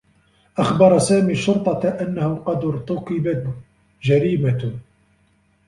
[0.57, 3.47] أخبر سامي الشّرطة أنّه قد ارتُكبت
[4.03, 4.79] جريمة.